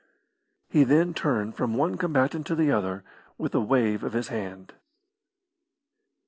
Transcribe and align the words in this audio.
He 0.67 0.83
then 0.83 1.13
turned 1.13 1.53
from 1.55 1.75
one 1.75 1.95
combatant 1.95 2.47
to 2.47 2.55
the 2.55 2.71
other, 2.71 3.03
with 3.37 3.53
a 3.53 3.61
wave 3.61 4.03
of 4.03 4.13
his 4.13 4.29
hand. 4.29 4.73